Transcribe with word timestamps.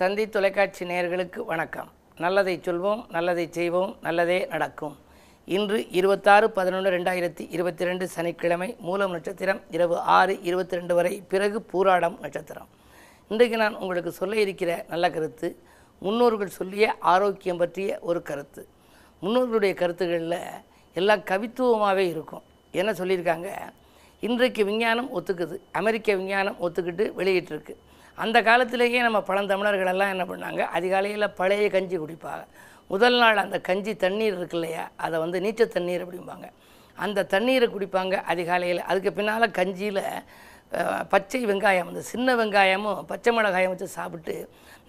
தந்தி 0.00 0.28
தொலைக்காட்சி 0.28 0.84
நேயர்களுக்கு 0.84 1.44
வணக்கம். 1.44 1.88
நல்லதை 2.16 2.60
சொல்வோம் 2.64 3.00
நல்லதை 3.10 3.48
செய்வோம் 3.50 3.96
நல்லதே 4.02 4.46
நடக்கும். 4.50 4.98
இன்று 5.44 5.90
இருபத்தாறு 5.90 6.50
பதினொன்று 6.50 6.90
ரெண்டாயிரத்தி 6.90 7.46
இருபத்தி 7.50 7.84
ரெண்டு 7.84 8.08
சனிக்கிழமை 8.08 8.76
மூலம் 8.80 9.10
நட்சத்திரம் 9.10 9.60
இரவு 9.70 9.96
ஆறு 9.98 10.42
இருபத்தி 10.42 10.76
ரெண்டு 10.76 10.94
வரை 10.94 11.24
பிறகு 11.28 11.64
பூராடம் 11.72 12.20
நட்சத்திரம். 12.20 12.68
இன்றைக்கு 13.28 13.56
நான் 13.56 13.76
உங்களுக்கு 13.76 14.12
சொல்ல 14.12 14.40
இருக்கிற 14.40 14.84
நல்ல 14.88 15.10
கருத்து 15.10 15.50
முன்னோர்கள் 15.98 16.56
சொல்லிய 16.60 16.94
ஆரோக்கியம் 17.14 17.56
பற்றிய 17.56 17.98
ஒரு 18.00 18.22
கருத்து. 18.22 18.68
முன்னோர்களுடைய 19.22 19.74
கருத்துக்களில் 19.74 20.40
எல்லாம் 20.94 21.26
கவித்துவமாகவே 21.32 22.06
இருக்கும். 22.14 22.42
என்ன 22.70 22.92
சொல்லியிருக்காங்க? 22.92 23.50
இன்றைக்கு 24.20 24.64
விஞ்ஞானம் 24.64 25.10
ஒத்துக்குது 25.20 25.58
அமெரிக்க 25.72 26.14
விஞ்ஞானம் 26.14 26.56
ஒத்துக்கிட்டு 26.62 27.12
வெளியிட்டிருக்கு. 27.20 27.76
அந்த 28.24 28.38
காலத்திலேயே 28.48 29.00
நம்ம 29.06 29.18
பழந்தமிழர்கள் 29.28 29.90
எல்லாம் 29.92 30.12
என்ன 30.14 30.24
பண்ணாங்க? 30.30 30.62
அதிகாலையில் 30.76 31.34
பழைய 31.40 31.66
கஞ்சி 31.74 31.96
குடிப்பாங்க. 31.98 32.44
முதல் 32.92 33.18
நாள் 33.22 33.42
அந்த 33.44 33.56
கஞ்சி 33.68 33.92
தண்ணீர் 34.04 34.36
இருக்கு 34.38 34.56
இல்லையா? 34.58 34.84
அதை 35.04 35.16
வந்து 35.24 35.38
நீச்சல் 35.44 35.74
தண்ணீர் 35.76 36.04
அப்படிம்பாங்க. 36.04 36.46
அந்த 37.04 37.26
தண்ணீரை 37.34 37.66
குடிப்பாங்க 37.74 38.14
அதிகாலையில். 38.32 38.80
அதுக்கு 38.90 39.10
பின்னால் 39.18 39.56
கஞ்சியில் 39.58 40.02
பச்சை 41.12 41.40
வெங்காயம். 41.50 41.90
அந்த 41.90 42.02
சின்ன 42.12 42.34
வெங்காயமும் 42.40 43.02
பச்சை 43.10 43.30
மிளகாயம் 43.36 43.72
வச்சு 43.72 43.86
சாப்பிட்டு 43.98 44.34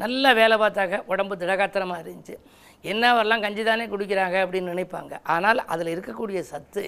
நல்லா 0.01 0.29
வேலை 0.39 0.55
பார்த்தாக்க 0.63 1.03
உடம்பு 1.11 1.35
திடகாத்திரமாக 1.41 2.01
இருந்துச்சு. 2.03 2.35
என்ன 2.83 3.13
வரலாம் 3.17 3.43
கஞ்சி 3.45 3.63
தானே 3.63 3.85
குடிக்கிறாங்க 3.93 4.38
அப்படின்னு 4.43 4.73
நினைப்பாங்க. 4.73 5.13
ஆனால் 5.35 5.61
அதில் 5.73 5.93
இருக்கக்கூடிய 5.95 6.39
சத்து 6.51 6.83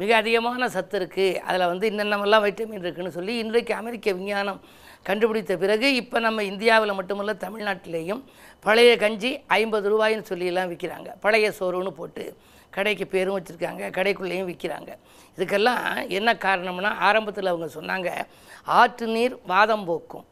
மிக 0.00 0.10
அதிகமான 0.16 0.68
சத்து 0.74 0.96
இருக்குது 1.00 1.40
அதில் 1.48 1.70
வந்து 1.72 1.86
இன்னென்னமெல்லாம் 1.90 2.44
வைட்டமின் 2.44 2.84
இருக்குதுன்னு 2.84 3.16
சொல்லி 3.16 3.34
இன்றைக்கு 3.42 3.72
அமெரிக்க 3.80 4.12
விஞ்ஞானம் 4.18 4.60
கண்டுபிடித்த 5.08 5.52
பிறகு 5.62 5.88
இப்போ 6.00 6.18
நம்ம 6.26 6.42
இந்தியாவில் 6.50 6.98
மட்டுமல்ல 6.98 7.32
தமிழ்நாட்டிலேயும் 7.44 8.22
பழைய 8.64 8.90
கஞ்சி 8.96 9.30
ஐம்பது 9.58 9.86
ரூபாயின்னு 9.92 10.30
சொல்லியெல்லாம் 10.30 10.70
விற்கிறாங்க 10.72 11.08
பழைய 11.24 11.48
சோறுன்னு 11.58 11.92
போட்டு 12.00 12.24
கடைக்கு 12.76 13.06
பேரும் 13.06 13.36
வச்சுருக்காங்க 13.36 13.90
கடைக்குள்ளேயும் 13.96 14.48
விற்கிறாங்க 14.50 14.90
இதுக்கெல்லாம் 15.36 15.82
என்ன 16.18 16.30
காரணம்னா 16.46 16.92
ஆரம்பத்தில் 17.08 17.52
அவங்க 17.52 17.68
சொன்னாங்க 17.78 18.10
ஆற்று 18.80 19.06
நீர் 19.06 19.34
வாதம் 19.46 19.84
போக்கும் 19.84 20.26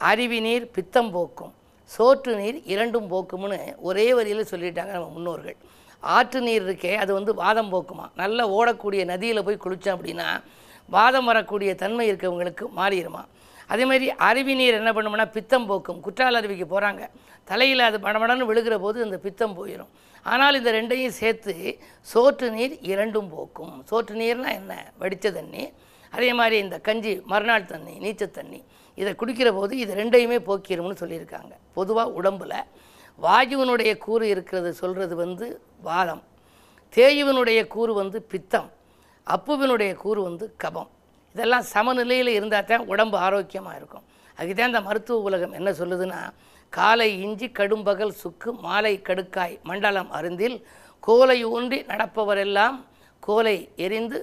அருவி 0.00 0.40
நீர் 0.40 0.64
பித்தம் 0.70 1.10
போக்கும். 1.10 1.52
சோற்று 1.94 2.32
நீர் 2.40 2.58
இரண்டும் 2.74 3.08
போக்கும்னு 3.12 3.58
ஒரே 3.88 4.06
வரியில் 4.18 4.50
சொல்லிட்டாங்க 4.52 4.92
நம்ம 4.96 5.10
முன்னோர்கள். 5.16 5.58
ஆற்று 6.02 6.40
நீர் 6.46 6.64
இருக்கே 6.68 6.92
அது 7.02 7.12
வந்து 7.18 7.32
வாதம் 7.42 7.70
போக்குமா? 7.74 8.06
நல்லா 8.22 8.44
ஓடக்கூடிய 8.56 9.02
நதியில் 9.12 9.46
போய் 9.46 9.64
குளித்தோம் 9.64 9.96
அப்படின்னா 9.96 10.28
வாதம் 10.96 11.28
வரக்கூடிய 11.30 11.70
தன்மை 11.82 12.04
இருக்கவங்களுக்கு 12.10 12.64
மாறிடுமா? 12.80 13.22
அதே 13.72 13.84
மாதிரி 13.90 14.06
அருவி 14.28 14.54
நீர் 14.60 14.78
என்ன 14.80 14.90
பண்ணும்னா 14.96 15.26
பித்தம் 15.36 15.68
போக்கும். 15.70 16.02
குற்றால 16.06 16.40
அருவிக்கு 16.40 16.66
போகிறாங்க 16.74 17.04
தலையில் 17.50 17.88
அது 17.88 17.98
மடமடன்னு 18.04 18.48
விழுகிற 18.50 18.76
போது 18.84 18.98
அந்த 19.06 19.18
பித்தம் 19.24 19.56
போயிடும் 19.58 19.90
ஆனால் 20.32 20.58
இந்த 20.58 20.70
ரெண்டையும் 20.76 21.16
சேர்த்து 21.22 21.54
சோற்று 22.12 22.46
நீர் 22.58 22.74
இரண்டும் 22.92 23.28
போக்கும். 23.34 23.74
சோற்று 23.90 24.14
நீர்னால் 24.22 24.56
என்ன? 24.60 24.74
வடித்த 25.02 25.32
தண்ணி. 25.38 25.64
அதே 26.12 26.30
மாதிரி 26.40 26.56
இந்த 26.64 26.76
கஞ்சி 26.88 27.12
மறுநாள் 27.32 27.70
தண்ணி 27.72 27.94
நீச்சல் 28.04 28.36
தண்ணி. 28.38 28.60
இதை 29.00 29.12
குடிக்கிற 29.20 29.48
போது 29.58 29.72
இது 29.82 29.92
ரெண்டையுமே 30.00 30.38
போக்கிடும்னு 30.48 31.00
சொல்லியிருக்காங்க. 31.02 31.52
பொதுவாக 31.78 32.16
உடம்பில் 32.20 32.58
வாயுவினுடைய 33.26 33.92
கூறு 34.06 34.24
இருக்கிறது 34.28 34.70
சொல்கிறது 34.80 35.14
வந்து 35.24 35.46
வாதம். 35.88 36.22
தேயுவினுடைய 36.96 37.60
கூறு 37.74 37.92
வந்து 38.00 38.18
பித்தம். 38.32 38.68
அப்புவினுடைய 39.26 39.92
கூறு 40.02 40.20
வந்து 40.22 40.46
கபம். 40.64 40.90
இதெல்லாம் 41.34 41.64
சமநிலையில் 41.74 42.30
இருந்தால் 42.38 42.68
தான் 42.70 42.84
உடம்பு 42.92 43.16
ஆரோக்கியமாக 43.26 43.78
இருக்கும். 43.80 44.04
அதுதான் 44.38 44.70
இந்த 44.72 44.80
மருத்துவ 44.80 45.26
உலகம் 45.28 45.56
என்ன 45.58 45.70
சொல்லுதுன்னா 45.80 46.20
காலை 46.72 47.08
இஞ்சி 47.24 47.46
கடும்பகல் 47.58 48.14
சுக்கு 48.22 48.50
மாலை 48.64 48.94
கடுக்காய் 49.08 49.54
மண்டலம் 49.62 50.10
அருந்தில் 50.18 50.56
கோலை 51.00 51.38
ஊன்றி 51.44 51.78
நடப்பவரெல்லாம் 51.90 52.76
கோலை 53.26 53.56
எரிந்து 53.76 54.18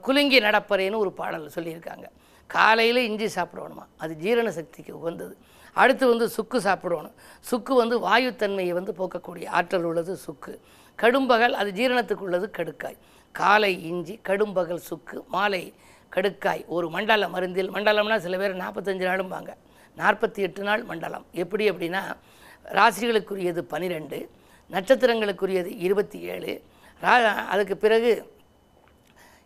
குலுங்கி 0.00 0.40
நடப்பறேன்னு 0.40 0.96
ஒரு 0.96 1.12
பாடல் 1.12 1.50
சொல்லியிருக்காங்க. 1.54 2.04
காலையில் 2.46 2.96
இஞ்சி 2.96 3.40
சாப்பிடணுமா? 3.40 3.84
அது 3.96 4.14
ஜீரண 4.14 4.50
சக்திக்கு 4.50 4.98
உகந்தது. 4.98 5.36
அடுத்து 5.72 6.08
வந்து 6.08 6.28
சுக்கு 6.28 6.56
சாப்பிடணும். 6.56 7.14
சுக்கு 7.40 7.74
வந்து 7.74 7.98
வாயுத்தன்மையை 7.98 8.68
வந்து 8.68 8.92
போக்கக்கூடிய 8.92 9.48
ஆற்றல் 9.48 9.82
உள்ளது 9.82 10.16
சுக்கு. 10.16 10.58
கடும்பகல் 11.02 11.52
அது 11.52 11.70
ஜீரணத்துக்கு 11.70 12.24
உள்ளது 12.26 12.50
கடுக்காய். 12.56 12.96
காலை 13.32 13.84
இஞ்சி 13.84 14.20
கடும்பகல் 14.28 14.84
சுக்கு 14.90 15.24
மாலை 15.26 15.74
கடுக்காய். 16.16 16.66
ஒரு 16.66 16.90
மண்டல 16.90 17.26
மருந்தில் 17.26 17.70
மண்டலம்னா 17.70 18.16
சில 18.16 18.36
பேர் 18.36 18.56
நாற்பத்தஞ்சு 18.56 19.00
நாளும்பாங்க. 19.00 19.54
நாற்பத்தி 19.96 20.36
எட்டு 20.36 20.62
நாள் 20.62 20.82
மண்டலம். 20.82 21.26
எப்படி 21.32 21.70
அப்படின்னா 21.70 22.02
ராசிகளுக்குரியது 22.72 23.58
பனிரெண்டு 23.58 24.30
நட்சத்திரங்களுக்குரியது 24.70 25.74
இருபத்தி 25.78 26.20
ஏழு. 26.20 26.62
ரா 27.02 27.24
அதுக்கு 27.54 27.76
பிறகு 27.76 28.33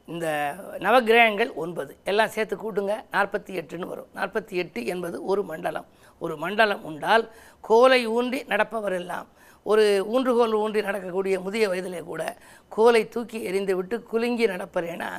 இந்த 0.09 0.55
நவக்கிரகங்கள் 0.79 1.55
ஒன்பது. 1.55 1.97
எல்லாம் 2.05 2.29
சேர்த்து 2.29 2.57
கூட்டுங்க. 2.57 2.93
நாற்பத்தி 3.13 3.51
எட்டுன்னு 3.61 3.89
வரும். 3.93 4.07
நாற்பத்தி 4.15 4.55
எட்டு 4.63 4.87
என்பது 4.87 5.25
ஒரு 5.25 5.43
மண்டலம். 5.45 5.87
ஒரு 6.19 6.37
மண்டலம் 6.37 6.85
உண்டால் 6.85 7.31
கோலை 7.61 8.07
ஊன்றி 8.07 8.41
நடப்பவரெல்லாம் 8.43 9.27
ஒரு 9.63 9.85
ஊன்றுகோல் 10.13 10.53
ஊன்றி 10.53 10.81
நடக்கக்கூடிய 10.83 11.41
முதிய 11.41 11.69
வயதிலே 11.69 12.01
கூட 12.05 12.37
கோலை 12.69 13.09
தூக்கி 13.09 13.43
எறிந்து 13.43 13.77
விட்டு 13.77 14.03
குலுங்கி 14.03 14.47
நடப்பறேனா 14.47 15.11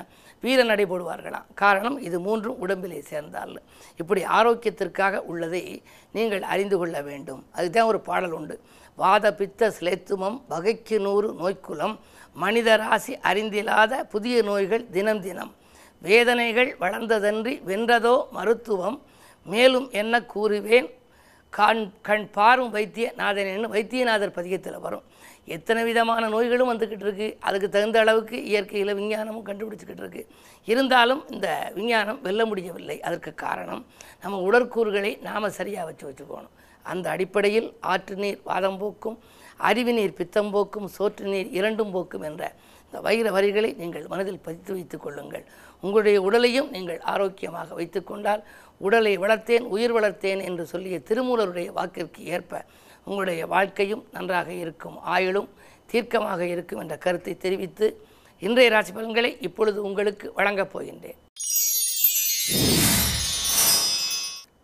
வீர 0.41 0.63
நடை 0.63 0.85
போடுவார்களாம். 0.85 1.45
காரணம் 1.55 1.97
இது 1.99 2.19
மூன்றும் 2.19 2.59
உடம்பிலே 2.59 3.01
சேர்ந்தால். 3.01 3.61
இப்படி 3.97 4.23
ஆரோக்கியத்திற்காக 4.23 5.17
உள்ளதை 5.17 5.83
நீங்கள் 6.11 6.41
அறிந்து 6.41 6.77
கொள்ள 6.77 7.01
வேண்டும். 7.01 7.45
அதுதான் 7.51 7.87
ஒரு 7.87 7.99
பாடல் 7.99 8.31
உண்டு. 8.31 8.61
வாத 8.95 9.33
பித்த 9.33 9.73
ஸ்லேத்துமம் 9.79 10.41
வகைக்கு 10.47 10.99
நூறு 10.99 11.33
நோய்க்குலம் 11.33 11.99
மனித 12.33 12.75
ராசி 12.75 13.17
அறிந்திலாத 13.17 14.03
புதிய 14.03 14.41
நோய்கள் 14.41 14.89
தினம் 14.89 15.21
தினம். 15.21 15.55
வேதனைகள் 16.01 16.75
வளர்ந்ததன்றி 16.79 17.61
வென்றதோ 17.63 18.29
மருத்துவம். 18.31 19.01
மேலும் 19.45 19.89
என்ன 19.91 20.19
கூறுவேன்? 20.19 20.97
கண் 21.49 21.91
கண் 22.01 22.29
பாரும் 22.29 22.69
வைத்திய 22.69 23.13
நாதனேன்னு 23.17 23.67
வைத்தியநாதர் 23.67 24.35
பதிகத்தில் 24.35 24.79
வரும். 24.79 25.03
எத்தனை 25.45 25.83
விதமான 25.83 26.27
நோய்களும் 26.27 26.73
வந்துக்கிட்டு 26.73 26.99
இருக்கு. 26.99 27.37
அதுக்கு 27.39 27.69
தகுந்த 27.69 27.99
அளவுக்கு 27.99 28.43
இயற்கையில் 28.43 28.93
விஞ்ஞானமும் 28.93 29.45
கண்டுபிடிச்சிக்கிட்டு 29.45 29.97
இருக்கு. 29.97 30.27
இருந்தாலும் 30.65 31.29
இந்த 31.29 31.71
விஞ்ஞானம் 31.75 32.21
வெல்ல 32.21 32.45
முடியவில்லை. 32.45 33.01
அதற்கு 33.01 33.33
காரணம் 33.33 33.85
நம்ம 34.21 34.49
உடற்கூறுகளை 34.49 35.21
நாம் 35.21 35.49
சரியாக 35.49 35.85
வச்சு 35.85 36.09
வச்சுக்கோணும். 36.09 36.49
அந்த 36.85 37.05
அடிப்படையில் 37.09 37.69
ஆற்று 37.93 38.15
நீர் 38.15 38.39
வாதம் 38.49 38.79
போக்கும் 38.81 39.17
அறிவு 39.69 39.93
நீர் 39.93 40.17
பித்தம் 40.19 40.51
போக்கும் 40.51 40.87
சோற்று 40.97 41.25
நீர் 41.33 41.49
இரண்டும் 41.57 41.93
போக்கும் 41.95 42.25
என்ற 42.29 42.43
இந்த 42.85 42.99
வைர 43.05 43.31
வரிகளை 43.31 43.69
நீங்கள் 43.73 44.05
மனதில் 44.11 44.43
பதித்து 44.45 44.71
வைத்துக் 44.75 45.03
கொள்ளுங்கள். 45.03 45.43
உங்களுடைய 45.83 46.17
உடலையும் 46.27 46.69
நீங்கள் 46.75 46.99
ஆரோக்கியமாக 47.13 47.75
வைத்துக்கொண்டால் 47.79 48.41
உடலை 48.87 49.13
வளர்த்தேன் 49.23 49.65
உயிர் 49.75 49.95
வளர்த்தேன் 49.97 50.41
என்று 50.47 50.65
சொல்லிய 50.71 50.97
திருமூலருடைய 51.09 51.69
வாக்கிற்கு 51.77 52.23
ஏற்ப 52.35 52.63
உங்களுடைய 53.07 53.43
வாழ்க்கையும் 53.53 54.03
நன்றாக 54.15 54.49
இருக்கும் 54.63 54.97
ஆயுளும் 55.15 55.49
தீர்க்கமாக 55.91 56.41
இருக்கும் 56.53 56.81
என்ற 56.83 56.97
கருத்தை 56.97 57.33
தெரிவித்து 57.45 57.87
இன்றைய 58.41 58.69
ராசி 58.75 58.91
பலன்களை 58.91 59.31
இப்பொழுது 59.47 59.79
உங்களுக்கு 59.89 60.27
வழங்கப் 60.35 60.73
போகின்றேன். 60.73 61.19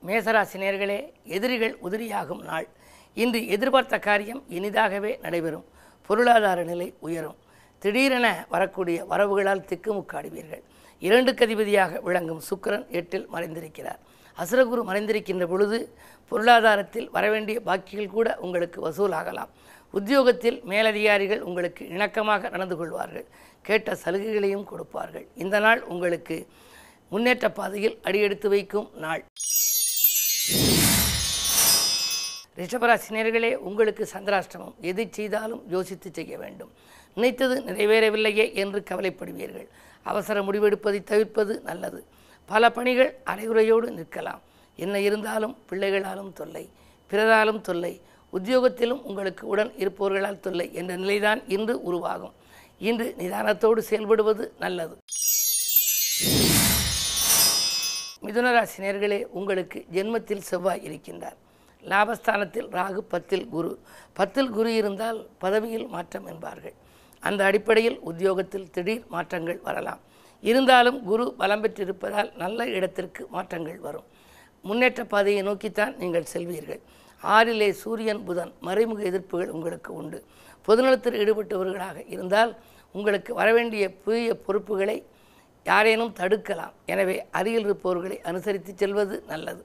மேசராசி 0.07 0.57
நேர்களே 0.63 1.11
எதிரிகள் 1.23 1.77
உதிரியாகும் 1.83 2.41
நாள். 2.41 2.67
இன்று 3.13 3.47
எதிர்பார்த்த 3.47 3.99
காரியம் 3.99 4.43
இனிதாகவே 4.49 5.19
நடைபெறும். 5.19 5.65
பொருளாதார 6.07 6.63
நிலை 6.63 6.93
உயரும். 6.99 7.35
திடீரென 7.79 8.45
வரக்கூடிய 8.49 9.05
வரவுகளால் 9.09 9.65
திக்குமுக்காடுவீர்கள். 9.69 10.63
இரண்டு 10.99 11.31
கதிபதியாக 11.31 12.01
விளங்கும் 12.01 12.41
சுக்கரன் 12.49 12.87
எட்டில் 12.89 13.27
மறைந்திருக்கிறார். 13.33 13.99
அசுரகுரு 14.37 14.81
மறைந்திருக்கின்ற 14.89 15.47
பொழுது 15.47 15.95
பொருளாதாரத்தில் 16.27 17.09
வரவேண்டிய 17.09 17.61
பாக்கிகள் 17.65 18.13
கூட 18.17 18.37
உங்களுக்கு 18.37 18.89
வசூலாகலாம். 18.89 19.51
உத்தியோகத்தில் 19.91 20.61
மேலதிகாரிகள் 20.63 21.41
உங்களுக்கு 21.41 21.85
இணக்கமாக 21.85 22.49
நடந்து 22.49 22.77
கொள்வார்கள். 22.77 23.25
கேட்ட 23.61 23.97
சலுகைகளையும் 24.03 24.63
கொடுப்பார்கள். 24.63 25.27
இந்த 25.35 25.59
நாள் 25.59 25.83
உங்களுக்கு 25.83 26.47
முன்னேற்ற 27.09 27.49
பாதையில் 27.49 27.99
அடியெடுத்து 28.03 28.49
வைக்கும் 28.49 28.89
நாள். 28.95 29.23
ரிஷபராசினியர்களே 32.55 33.55
உங்களுக்கு 33.55 34.09
சந்திராஷ்டமம். 34.13 34.73
எது 34.81 35.07
செய்தாலும் 35.11 35.63
யோசித்து 35.69 36.09
செய்ய 36.13 36.37
வேண்டும். 36.37 36.71
நினைத்தது 37.15 37.61
நிறைவேறவில்லையே 37.61 38.53
என்று 38.53 38.83
கவலைப்படுவீர்கள். 38.89 39.67
அவசர 40.03 40.41
முடிவெடுப்பதை 40.41 41.03
தவிர்ப்பது 41.03 41.61
நல்லது. 41.61 42.05
பல 42.45 42.71
பணிகள் 42.71 43.17
அரைகுறையோடு 43.25 43.87
நிற்கலாம். 43.99 44.39
என்ன 44.75 44.99
இருந்தாலும் 44.99 45.57
பிள்ளைகளாலும் 45.69 46.33
தொல்லை 46.33 46.69
பிறராலும் 47.07 47.61
தொல்லை 47.61 48.01
உத்தியோகத்திலும் 48.33 49.01
உங்களுக்கு 49.01 49.47
உடன் 49.47 49.71
இருப்பவர்களால் 49.77 50.39
தொல்லை 50.39 50.73
என்ற 50.73 50.95
நிலைதான் 50.95 51.47
இன்று 51.47 51.81
உருவாகும். 51.81 52.33
இன்று 52.79 53.15
நிதானத்தோடு 53.17 53.83
செயல்படுவது 53.89 54.49
நல்லது. 54.59 54.97
மிதுனராசி 58.25 58.77
நேர்களே 58.77 59.19
உங்களுக்கு 59.39 59.85
ஜென்மத்தில் 59.93 60.47
செவ்வாய் 60.49 60.83
இருக்கின்றார். 60.87 61.37
லாபஸ்தானத்தில் 61.91 62.69
ராகு 62.77 63.01
பத்தில் 63.13 63.47
குரு. 63.49 63.71
பத்தில் 64.13 64.49
குரு 64.49 64.75
இருந்தால் 64.75 65.27
பதவியில் 65.37 65.87
மாற்றம் 65.87 66.25
என்பார்கள். 66.25 66.75
அந்த 67.19 67.41
அடிப்படையில் 67.43 67.99
உத்தியோகத்தில் 67.99 68.69
திடீர் 68.71 69.05
மாற்றங்கள் 69.07 69.59
வரலாம். 69.63 70.01
இருந்தாலும் 70.41 71.03
குரு 71.03 71.33
பலம் 71.37 71.63
பெற்றிருப்பதால் 71.63 72.31
நல்ல 72.35 72.67
இடத்திற்கு 72.77 73.27
மாற்றங்கள் 73.29 73.79
வரும். 73.79 74.07
முன்னேற்ற 74.61 75.03
பாதையை 75.05 75.41
நோக்கித்தான் 75.41 75.95
நீங்கள் 75.95 76.31
செல்வீர்கள். 76.33 76.81
ஆறிலே 77.23 77.69
சூரியன் 77.71 78.23
புதன் 78.23 78.53
மறைமுக 78.59 79.01
எதிர்ப்புகள் 79.11 79.53
உங்களுக்கு 79.57 79.93
உண்டு. 79.93 80.23
பொதுநலத்தில் 80.67 81.19
ஈடுபட்டவர்களாக 81.21 82.03
இருந்தால் 82.07 82.55
உங்களுக்கு 82.91 83.33
வரவேண்டிய 83.33 83.85
புதிய 84.05 84.35
பொறுப்புகளை 84.45 84.97
யாரேனும் 85.69 86.15
தடுக்கலாம். 86.19 86.73
எனவே 86.93 87.15
அருகில் 87.37 87.65
இருப்பவர்களை 87.67 88.17
அனுசரித்து 88.29 88.71
செல்வது 88.81 89.15
நல்லது. 89.31 89.61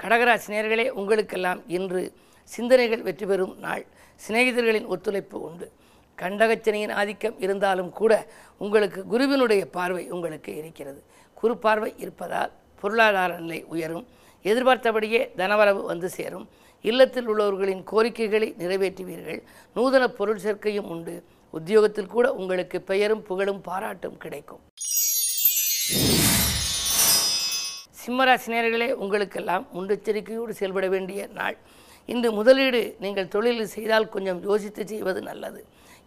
கடகராசி 0.00 0.48
நேர்களே 0.54 0.86
உங்களுக்கெல்லாம் 1.00 1.60
இன்று 1.76 2.02
சிந்தனைகள் 2.54 3.04
வெற்றி 3.06 3.26
பெறும் 3.30 3.54
நாள். 3.66 3.84
சிநேகிதர்களின் 4.24 4.88
ஒத்துழைப்பு 4.94 5.36
உண்டு. 5.48 5.66
கண்டகச்சனையின் 6.18 6.94
ஆதிக்கம் 7.00 7.38
இருந்தாலும் 7.44 7.90
கூட 8.00 8.12
உங்களுக்கு 8.64 9.00
குருவினுடைய 9.12 9.62
பார்வை 9.76 10.04
உங்களுக்கு 10.16 10.50
இருக்கிறது. 10.60 11.00
குரு 11.40 11.54
பார்வை 11.64 11.90
இருப்பதால் 12.04 12.52
பொருளாதார 12.80 13.32
நிலை 13.44 13.60
உயரும். 13.74 14.06
எதிர்பார்த்தபடியே 14.50 15.20
தனவரவு 15.40 15.82
வந்து 15.92 16.08
சேரும். 16.18 16.46
இல்லத்தில் 16.90 17.28
உள்ளவர்களின் 17.32 17.82
கோரிக்கைகளை 17.90 18.48
நிறைவேற்றுவீர்கள். 18.62 19.40
நூதன 19.76 20.04
பொருள் 20.18 20.44
சேர்க்கையும் 20.44 20.90
உண்டு. 20.94 21.14
உத்தியோகத்தில் 21.58 22.12
கூட 22.14 22.26
உங்களுக்கு 22.40 22.78
பெயரும் 22.90 23.22
புகழும் 23.28 23.60
பாராட்டும் 23.68 24.18
கிடைக்கும். 24.24 24.62
சிம்மராசினியர்களே 28.00 28.88
உங்களுக்கெல்லாம் 29.04 29.64
முன்னெச்சரிக்கையோடு 29.76 30.52
செயல்பட 30.58 30.86
வேண்டிய 30.94 31.20
நாள். 31.38 31.56
இன்று 32.12 32.28
முதலீடு 32.38 32.82
நீங்கள் 33.04 33.32
தொழிலில் 33.34 33.72
செய்தால் 33.76 34.12
கொஞ்சம் 34.14 34.40
யோசித்து 34.48 34.82
செய்வது 34.92 35.20
நல்லது. 35.28 35.60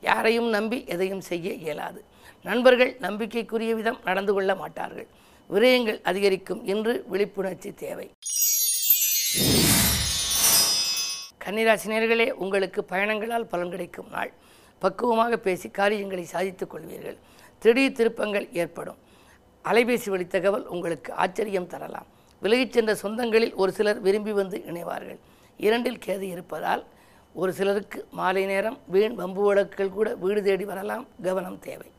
யாரையும் 0.09 0.49
நம்பி 0.57 0.77
எதையும் 0.93 1.23
செய்ய 1.29 1.49
இயலாது. 1.63 2.01
நண்பர்கள் 2.49 2.91
நம்பிக்கைக்குரிய 3.05 3.71
விதம் 3.79 3.99
நடந்து 4.09 4.33
கொள்ள 4.33 4.51
மாட்டார்கள். 4.61 5.07
விரயங்கள் 5.49 5.99
அதிகரிக்கும் 6.09 6.61
என்று 6.73 6.93
விழிப்புணர்ச்சி 7.11 7.71
தேவை. 7.83 8.07
கன்னிராசினியர்களே 11.45 12.29
உங்களுக்கு 12.43 12.81
பயணங்களால் 12.93 13.49
பலன் 13.53 13.73
கிடைக்கும் 13.75 14.09
நாள். 14.15 14.31
பக்குவமாக 14.79 15.37
பேசி 15.37 15.69
காரியங்களை 15.69 16.23
சாதித்துக் 16.23 16.75
கொள்வீர்கள். 16.75 17.17
திடீர் 17.59 17.91
திருப்பங்கள் 17.91 18.53
ஏற்படும். 18.53 18.97
அலைபேசி 19.63 20.09
வழி 20.09 20.27
தகவல் 20.27 20.65
உங்களுக்கு 20.65 21.13
ஆச்சரியம் 21.13 21.67
தரலாம். 21.67 22.05
விலகிச் 22.41 22.71
சென்ற 22.71 22.95
சொந்தங்களில் 22.95 23.53
ஒரு 23.53 23.71
சிலர் 23.71 23.99
விரும்பி 23.99 24.31
வந்து 24.31 24.57
இணைவார்கள். 24.57 25.17
இரண்டில் 25.57 25.99
கேது 26.05 26.21
இருப்பதால் 26.21 26.85
ஒரு 27.33 27.53
சிலருக்கு 27.53 28.07
மாலை 28.11 28.45
நேரம் 28.45 28.79
வீண் 28.87 29.13
வம்பு 29.13 29.43
வழக்குகள் 29.43 29.89
கூட 29.89 30.15
வீடு 30.15 30.43
தேடி 30.43 30.65
வரலாம். 30.65 31.07
கவனம் 31.21 31.59
தேவை. 31.59 31.91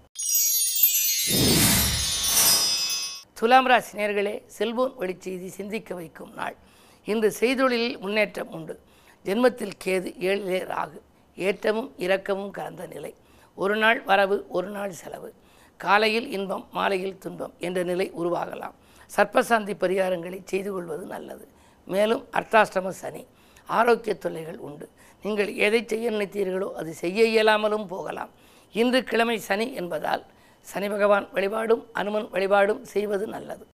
துலாம் 3.35 3.67
ராசி 3.67 3.99
நேர்களே 3.99 4.43
செல்போன் 4.47 4.95
செய்தி 5.19 5.49
சிந்திக்க 5.49 5.95
வைக்கும் 5.95 6.33
நாள். 6.35 6.57
இன்று 7.05 7.35
செய்தொழிலில் 7.41 7.99
முன்னேற்றம் 7.99 8.49
உண்டு. 8.49 8.81
ஜென்மத்தில் 9.25 9.73
கேது 9.85 10.09
ஏழிலே 10.19 10.65
ராகு. 10.65 11.01
ஏற்றமும் 11.37 11.93
இரக்கமும் 11.99 12.51
கலந்த 12.51 12.87
நிலை. 12.87 13.15
ஒரு 13.55 13.77
நாள் 13.77 14.03
வரவு 14.03 14.47
ஒரு 14.49 14.69
நாள் 14.69 14.91
செலவு. 14.91 15.35
காலையில் 15.77 16.31
இன்பம் 16.31 16.69
மாலையில் 16.71 17.19
துன்பம் 17.19 17.53
என்ற 17.59 17.83
நிலை 17.83 18.13
உருவாகலாம். 18.13 18.75
சர்ப்பசாந்தி 19.17 19.75
பரிகாரங்களை 19.81 20.41
செய்து 20.45 20.73
கொள்வது 20.73 21.07
நல்லது. 21.07 21.49
மேலும் 21.85 22.27
அர்த்தாஷ்டம 22.33 22.89
சனி 22.89 23.27
ஆரோக்கிய 23.67 24.15
தொல்லைகள் 24.15 24.59
உண்டு. 24.59 24.89
நீங்கள் 25.23 25.55
எதை 25.55 25.85
செய்ய 25.87 26.11
நினைத்தீர்களோ 26.11 26.73
அது 26.73 26.93
செய்ய 26.93 27.25
இயலாமலும் 27.25 27.87
போகலாம். 27.87 28.31
இன்று 28.73 29.05
கிழமை 29.05 29.39
சனி 29.39 29.75
என்பதால் 29.75 30.25
சனி 30.61 30.89
பகவான் 30.89 31.29
வழிபாடும் 31.33 31.87
அனுமன் 31.93 32.29
வழிபாடும் 32.31 32.85
செய்வது 32.85 33.27
நல்லது. 33.27 33.67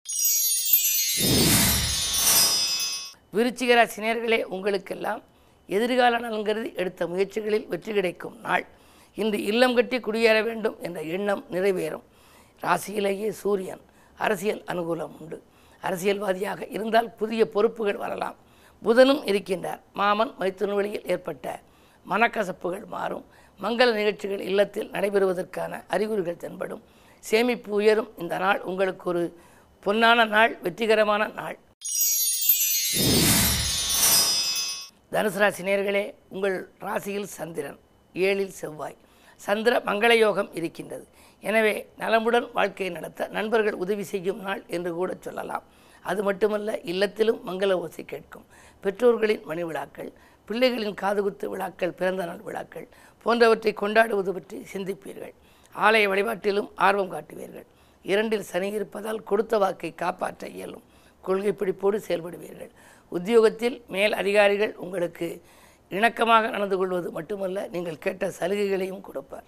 விருச்சிகராசினியர்களே 3.36 4.42
உங்களுக்கெல்லாம் 4.42 5.22
எதிர்கால 5.66 6.18
நலன்கருதி 6.18 6.74
எடுத்த 6.74 7.06
முயற்சிகளில் 7.06 7.66
வெற்றி 7.66 7.92
கிடைக்கும் 7.92 8.40
நாள். 8.40 8.66
இன்று 9.14 9.42
இல்லம் 9.42 9.74
கட்டி 9.74 9.98
குடியேற 9.98 10.44
வேண்டும் 10.44 10.76
என்ற 10.80 11.02
எண்ணம் 11.02 11.44
நிறைவேறும். 11.50 12.02
ராசியிலேயே 12.62 13.28
சூரியன் 13.28 13.80
அரசியல் 14.16 14.62
அனுகூலம் 14.66 15.20
உண்டு. 15.20 15.42
அரசியல்வாதியாக 15.80 16.66
இருந்தால் 16.66 17.14
புதிய 17.14 17.48
பொறுப்புகள் 17.48 17.96
வரலாம். 17.96 18.34
புதனும் 18.84 19.24
இருக்கின்றார். 19.24 19.80
மாமன் 19.92 20.32
மைத்துன 20.38 20.74
வழியில் 20.74 21.06
ஏற்பட்ட 21.06 21.60
மனக்கசப்புகள் 22.10 22.86
மாறும். 22.86 23.24
மங்கள 23.62 23.92
நிகழ்ச்சிகள் 23.92 24.40
இல்லத்தில் 24.40 24.90
நடைபெறுவதற்கான 24.90 25.84
அறிகுறிகள் 25.88 26.36
தென்படும். 26.36 26.82
சேமிப்பு 27.18 27.72
உயரும். 27.72 28.10
இந்த 28.18 28.38
நாள் 28.38 28.60
உங்களுக்கு 28.60 29.08
ஒரு 29.08 29.40
பொன்னான 29.84 30.28
நாள் 30.28 30.58
வெற்றிகரமான 30.62 31.26
நாள். 31.26 31.58
தனுசு 35.16 35.38
ராசி 35.40 35.62
நேர்களே 35.66 36.02
உங்கள் 36.34 36.56
ராசியில் 36.86 37.28
சந்திரன் 37.34 37.76
ஏழில் 38.14 38.56
செவ்வாய். 38.58 38.96
சந்திர 39.40 39.74
மங்கள 39.86 40.12
யோகம் 40.22 40.50
இருக்கின்றது. 40.58 41.04
எனவே 41.48 41.72
நலமுடன் 42.00 42.48
வாழ்க்கையை 42.56 42.90
நடத்த 42.96 43.28
நண்பர்கள் 43.36 43.78
உதவி 43.84 44.04
செய்யும் 44.10 44.40
நாள் 44.46 44.62
என்று 44.76 44.90
கூட 44.98 45.14
சொல்லலாம். 45.26 45.64
அது 46.10 46.22
மட்டுமல்ல 46.28 46.72
இல்லத்திலும் 46.92 47.38
மங்கள 47.48 47.78
ஓசை 47.84 48.04
கேட்கும். 48.12 48.44
பெற்றோர்களின் 48.84 49.46
மணி 49.50 49.64
விழாக்கள் 49.68 50.10
பிள்ளைகளின் 50.48 50.98
காதுகுத்து 51.02 51.48
விழாக்கள் 51.54 51.96
பிறந்த 52.00 52.26
நாள் 52.30 52.42
விழாக்கள் 52.48 52.86
போன்றவற்றை 53.26 53.72
கொண்டாடுவது 53.82 54.34
பற்றி 54.38 54.58
சிந்திப்பீர்கள். 54.74 55.34
ஆலய 55.86 56.10
வழிபாட்டிலும் 56.12 56.68
ஆர்வம் 56.88 57.14
காட்டுவீர்கள். 57.14 57.66
இரண்டில் 58.12 58.48
சனி 58.50 58.70
இருப்பதால் 58.80 59.22
கொடுத்த 59.30 59.58
வாக்கை 59.64 59.92
காப்பாற்ற 60.04 60.46
இயலும். 60.58 60.84
கொள்கை 61.28 61.52
பிடிப்போடு 61.60 61.96
செயல்படுவீர்கள். 62.08 62.72
உத்தியோகத்தில் 63.08 63.76
மேல் 63.94 64.14
அதிகாரிகள் 64.22 64.74
உங்களுக்கு 64.84 65.28
இணக்கமாக 65.90 66.50
நடந்து 66.50 66.76
கொள்வது 66.76 67.10
மட்டுமல்ல 67.10 67.66
நீங்கள் 67.74 68.02
கேட்ட 68.04 68.32
சலுகைகளையும் 68.38 69.04
கொடுப்பார். 69.08 69.46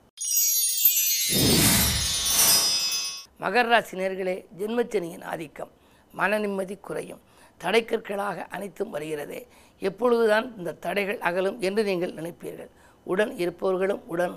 மகர 3.42 3.66
ராசி 3.72 3.96
நேர்களே 4.00 4.36
ஜென்மச்சனியின் 4.58 5.24
ஆதிக்கம் 5.32 5.72
மன 6.18 6.38
நிம்மதி 6.44 6.76
குறையும். 6.76 7.20
தடைக்கற்களாக 7.62 8.46
அனைத்தும் 8.54 8.92
வருகிறதே. 8.94 9.40
எப்பொழுதுதான் 9.88 10.46
இந்த 10.58 10.76
தடைகள் 10.84 11.18
அகலும் 11.28 11.58
என்று 11.60 11.82
நீங்கள் 11.90 12.16
நினைப்பீர்கள். 12.18 12.70
உடன் 13.12 13.32
இருப்பவர்களும் 13.42 14.02
உடன் 14.12 14.34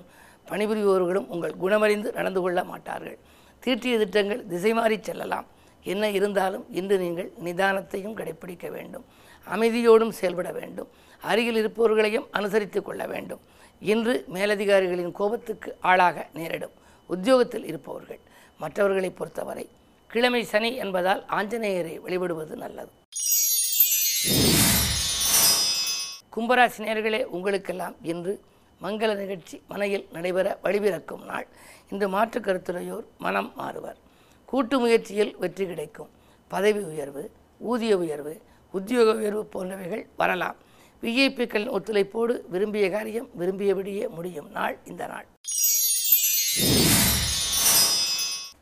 பணிபுரிபவர்களும் 0.49 1.27
உங்கள் 1.33 1.59
குணமறிந்து 1.63 2.09
நடந்து 2.17 2.41
கொள்ள 2.41 2.63
மாட்டார்கள். 2.63 3.17
தீட்டிய 3.63 3.97
திட்டங்கள் 4.03 4.45
திசை 4.51 4.73
மாறி 4.73 4.97
செல்லலாம். 5.09 5.47
என்ன 5.83 6.09
இருந்தாலும் 6.09 6.65
இன்று 6.69 6.97
நீங்கள் 6.97 7.31
நிதானத்தையும் 7.43 8.13
கடைப்பிடிக்க 8.13 8.69
வேண்டும். 8.69 9.05
அமைதியோடும் 9.55 10.09
செயல்பட 10.09 10.51
வேண்டும். 10.51 10.89
அருகில் 11.21 11.59
இருப்பவர்களையும் 11.61 12.27
அனுசரித்து 12.31 12.83
கொள்ள 12.83 13.07
வேண்டும். 13.07 13.39
இன்று 13.79 14.25
மேலதிகாரிகளின் 14.33 15.11
கோபத்துக்கு 15.11 15.77
ஆளாக 15.81 16.27
நேரிடும். 16.33 16.71
உத்தியோகத்தில் 17.05 17.65
இருப்பவர்கள் 17.65 18.19
மற்றவர்களை 18.57 19.09
பொறுத்தவரை 19.09 19.69
கிழமை 20.07 20.43
சனி 20.43 20.75
என்பதால் 20.75 21.25
ஆஞ்சநேயரை 21.29 22.01
வழிபடுவது 22.01 22.55
நல்லது. 22.55 22.89
கும்பராசி 26.35 26.77
நேர்களே 26.77 27.23
உங்களுக்கெல்லாம் 27.23 27.95
இன்று 28.01 28.41
மங்கள 28.81 29.15
நிகழ்ச்சி 29.15 29.61
மனையில் 29.67 30.07
நடைபெற 30.13 30.59
வழிபிறக்கும் 30.63 31.25
நாள். 31.25 31.47
இன்று 31.89 32.09
மாற்று 32.09 32.39
கருத்துடையோர் 32.39 33.03
மனம் 33.17 33.51
மாறுவர். 33.55 33.97
கூட்டு 34.51 34.79
முயற்சியில் 34.79 35.35
வெற்றி 35.37 35.65
கிடைக்கும். 35.65 36.09
பதவி 36.47 36.79
உயர்வு 36.79 37.31
ஊதிய 37.57 37.97
உயர்வு 37.97 38.41
உத்தியோக 38.71 39.13
உயர்வு 39.13 39.49
போன்றவைகள் 39.53 40.05
வரலாம். 40.17 40.55
விஐபிக்களின் 41.01 41.69
ஒத்துழைப்போடு 41.69 42.41
விரும்பிய 42.49 42.89
காரியம் 42.89 43.29
விரும்பியபடியே 43.39 44.07
முடியும். 44.09 44.49
நாள் 44.49 44.77
இந்த 44.85 45.07
நாள். 45.07 45.25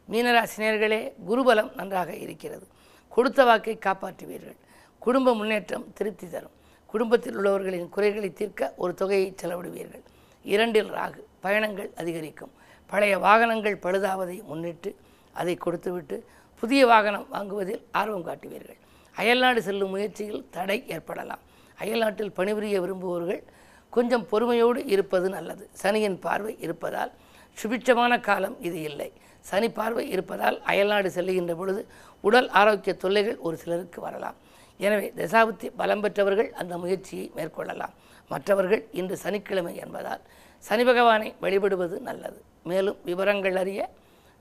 மீனராசினியர்களே 0.09 1.13
குருபலம் 1.27 1.75
நன்றாக 1.75 2.15
இருக்கிறது. 2.15 2.67
கொடுத்த 3.09 3.43
வாக்கை 3.43 3.77
காப்பாற்றுவீர்கள். 3.85 4.57
குடும்ப 4.99 5.35
முன்னேற்றம் 5.35 5.93
திருப்தி 5.93 6.29
தரும். 6.29 6.55
குடும்பத்தில் 6.85 7.37
உள்ளவர்களின் 7.37 7.89
குறைகளை 7.89 8.33
தீர்க்க 8.33 8.73
ஒரு 8.77 8.93
தொகையை 8.93 9.35
செலவிடுவீர்கள். 9.41 10.03
இரண்டில் 10.43 10.91
ராகு 10.91 11.21
பயணங்கள் 11.39 11.91
அதிகரிக்கும். 11.95 12.51
பழைய 12.85 13.17
வாகனங்கள் 13.17 13.77
பழுதாவதை 13.77 14.43
முன்னிட்டு 14.43 14.95
அதை 15.33 15.55
கொடுத்துவிட்டு 15.55 16.17
புதிய 16.61 16.81
வாகனம் 16.87 17.27
வாங்குவதில் 17.33 17.83
ஆர்வம் 17.91 18.25
காட்டுவீர்கள். 18.27 18.79
அயல்நாடு 19.15 19.61
செல்லும் 19.61 19.89
முயற்சியில் 19.89 20.43
தடை 20.49 20.77
ஏற்படலாம். 20.87 21.41
அயல்நாட்டில் 21.77 22.35
பணிபுரிய 22.37 22.77
விரும்புபவர்கள் 22.81 23.41
கொஞ்சம் 23.89 24.25
பொறுமையோடு 24.31 24.79
இருப்பது 24.87 25.29
நல்லது. 25.29 25.69
சனியின் 25.81 26.19
பார்வை 26.19 26.53
இருப்பதால் 26.59 27.11
சுபிட்சமான 27.57 28.19
காலம் 28.19 28.57
இது 28.61 28.81
இல்லை. 28.81 29.11
சனி 29.49 29.69
பார்வை 29.77 30.09
இருப்பதால் 30.09 30.61
அயல்நாடு 30.71 31.09
செல்லுகின்ற 31.15 31.53
பொழுது 31.55 31.81
உடல் 32.21 32.49
ஆரோக்கிய 32.49 32.93
தொல்லைகள் 33.03 33.37
ஒரு 33.37 33.57
சிலருக்கு 33.57 34.01
வரலாம். 34.01 34.37
எனவே 34.79 35.07
தசாபுத்தி 35.19 35.67
பலம் 35.79 36.01
பெற்றவர்கள் 36.03 36.51
அந்த 36.61 36.77
முயற்சியை 36.77 37.31
மேற்கொள்ளலாம். 37.37 37.93
மற்றவர்கள் 38.31 38.83
இன்று 38.91 39.17
சனிக்கிழமை 39.17 39.75
என்பதால் 39.75 40.21
சனி 40.63 40.83
பகவானை 40.83 41.35
வழிபடுவது 41.43 41.99
நல்லது. 42.09 42.39
மேலும் 42.63 42.97
விவரங்கள் 43.09 43.55
அறிய 43.55 43.89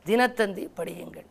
தினத்தந்தி 0.08 0.64
படியுங்கள். 0.78 1.26